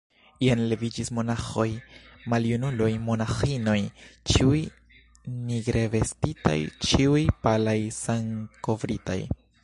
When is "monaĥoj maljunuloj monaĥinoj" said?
1.15-3.75